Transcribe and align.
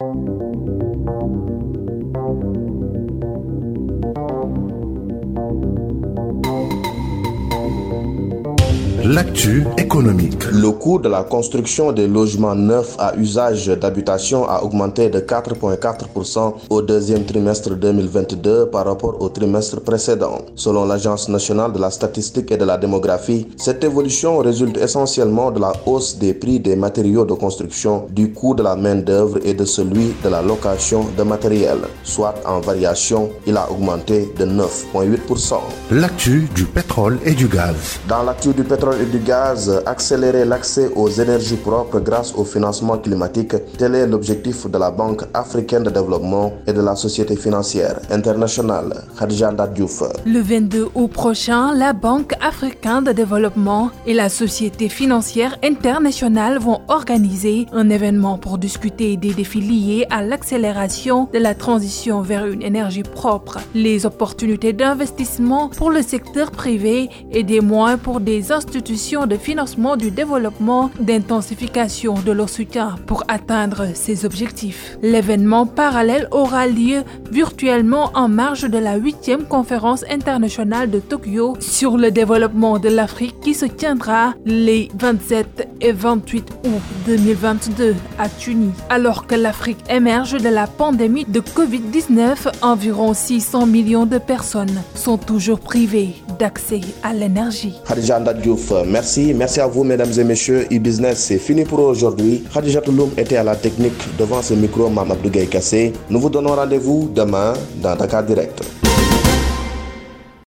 you 0.00 0.47
L'actu 9.10 9.64
économique. 9.78 10.44
Le 10.52 10.70
coût 10.70 10.98
de 10.98 11.08
la 11.08 11.22
construction 11.22 11.92
des 11.92 12.06
logements 12.06 12.54
neufs 12.54 12.94
à 12.98 13.16
usage 13.16 13.68
d'habitation 13.68 14.46
a 14.46 14.62
augmenté 14.62 15.08
de 15.08 15.18
4,4% 15.20 16.52
au 16.68 16.82
deuxième 16.82 17.24
trimestre 17.24 17.74
2022 17.74 18.66
par 18.66 18.84
rapport 18.84 19.16
au 19.22 19.30
trimestre 19.30 19.80
précédent. 19.80 20.42
Selon 20.56 20.84
l'Agence 20.84 21.30
nationale 21.30 21.72
de 21.72 21.78
la 21.78 21.90
statistique 21.90 22.52
et 22.52 22.58
de 22.58 22.66
la 22.66 22.76
démographie, 22.76 23.48
cette 23.56 23.82
évolution 23.82 24.40
résulte 24.40 24.76
essentiellement 24.76 25.50
de 25.52 25.60
la 25.60 25.72
hausse 25.86 26.18
des 26.18 26.34
prix 26.34 26.60
des 26.60 26.76
matériaux 26.76 27.24
de 27.24 27.32
construction, 27.32 28.08
du 28.10 28.30
coût 28.34 28.54
de 28.54 28.62
la 28.62 28.76
main-d'œuvre 28.76 29.38
et 29.42 29.54
de 29.54 29.64
celui 29.64 30.12
de 30.22 30.28
la 30.28 30.42
location 30.42 31.06
de 31.16 31.22
matériel. 31.22 31.78
Soit 32.04 32.34
en 32.44 32.60
variation, 32.60 33.30
il 33.46 33.56
a 33.56 33.70
augmenté 33.70 34.34
de 34.38 34.44
9,8%. 34.44 35.54
L'actu 35.92 36.46
du 36.54 36.66
pétrole 36.66 37.18
et 37.24 37.32
du 37.32 37.48
gaz. 37.48 37.98
Dans 38.06 38.22
l'actu 38.22 38.52
du 38.52 38.64
pétrole 38.64 38.97
du 39.04 39.18
gaz, 39.18 39.82
accélérer 39.86 40.44
l'accès 40.44 40.90
aux 40.96 41.08
énergies 41.08 41.56
propres 41.56 42.00
grâce 42.00 42.32
au 42.34 42.44
financement 42.44 42.98
climatique, 42.98 43.54
tel 43.76 43.94
est 43.94 44.06
l'objectif 44.06 44.66
de 44.66 44.78
la 44.78 44.90
Banque 44.90 45.24
africaine 45.34 45.82
de 45.82 45.90
développement 45.90 46.52
et 46.66 46.72
de 46.72 46.80
la 46.80 46.96
Société 46.96 47.36
financière 47.36 48.00
internationale. 48.10 49.04
Khadija. 49.18 49.52
Le 50.26 50.40
22 50.40 50.88
août 50.94 51.08
prochain, 51.08 51.74
la 51.74 51.92
Banque 51.92 52.32
africaine 52.40 53.04
de 53.04 53.12
développement 53.12 53.90
et 54.06 54.14
la 54.14 54.28
Société 54.28 54.88
financière 54.88 55.56
internationale 55.62 56.58
vont 56.58 56.80
organiser 56.88 57.66
un 57.72 57.90
événement 57.90 58.38
pour 58.38 58.58
discuter 58.58 59.16
des 59.16 59.32
défis 59.32 59.60
liés 59.60 60.06
à 60.10 60.22
l'accélération 60.22 61.28
de 61.32 61.38
la 61.38 61.54
transition 61.54 62.22
vers 62.22 62.46
une 62.46 62.62
énergie 62.62 63.02
propre, 63.02 63.58
les 63.74 64.06
opportunités 64.06 64.72
d'investissement 64.72 65.68
pour 65.68 65.90
le 65.90 66.02
secteur 66.02 66.50
privé 66.50 67.10
et 67.32 67.42
des 67.42 67.60
moyens 67.60 68.00
pour 68.00 68.20
des 68.20 68.52
institutions 68.52 68.77
de 68.78 69.36
financement 69.36 69.96
du 69.96 70.10
développement 70.10 70.90
d'intensification 71.00 72.14
de 72.14 72.30
leur 72.30 72.48
soutien 72.48 72.94
pour 73.06 73.24
atteindre 73.26 73.88
ces 73.94 74.24
objectifs. 74.24 74.96
L'événement 75.02 75.66
parallèle 75.66 76.28
aura 76.30 76.66
lieu 76.66 77.02
virtuellement 77.32 78.10
en 78.14 78.28
marge 78.28 78.62
de 78.62 78.78
la 78.78 78.98
8e 78.98 79.46
conférence 79.46 80.04
internationale 80.08 80.90
de 80.90 81.00
Tokyo 81.00 81.56
sur 81.60 81.96
le 81.96 82.10
développement 82.10 82.78
de 82.78 82.88
l'Afrique 82.88 83.40
qui 83.40 83.54
se 83.54 83.66
tiendra 83.66 84.34
les 84.44 84.90
27 84.96 85.68
et 85.80 85.92
28 85.92 86.50
août 86.64 86.82
2022 87.06 87.96
à 88.18 88.28
Tunis. 88.28 88.72
Alors 88.90 89.26
que 89.26 89.34
l'Afrique 89.34 89.78
émerge 89.90 90.40
de 90.40 90.48
la 90.48 90.66
pandémie 90.66 91.24
de 91.24 91.40
Covid-19, 91.40 92.62
environ 92.62 93.12
600 93.12 93.66
millions 93.66 94.06
de 94.06 94.18
personnes 94.18 94.82
sont 94.94 95.18
toujours 95.18 95.60
privées 95.60 96.14
d'accès 96.38 96.80
à 97.02 97.12
l'énergie. 97.12 97.74
Merci, 98.86 99.32
merci 99.34 99.60
à 99.60 99.66
vous 99.66 99.84
mesdames 99.84 100.12
et 100.18 100.24
messieurs. 100.24 100.66
E-Business, 100.70 101.18
c'est 101.18 101.38
fini 101.38 101.64
pour 101.64 101.80
aujourd'hui. 101.80 102.44
Khadija 102.52 102.80
Touloum 102.80 103.10
était 103.16 103.36
à 103.36 103.42
la 103.44 103.56
technique 103.56 103.98
devant 104.18 104.42
ce 104.42 104.54
micro, 104.54 104.88
Mme 104.90 105.16
Kassé. 105.50 105.92
Nous 106.10 106.20
vous 106.20 106.30
donnons 106.30 106.54
rendez-vous 106.54 107.10
demain 107.14 107.54
dans 107.82 107.96
Dakar 107.96 108.22
Direct. 108.24 108.62